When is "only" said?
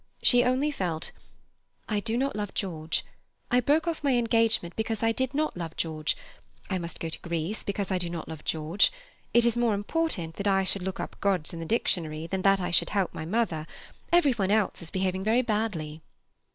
0.43-0.71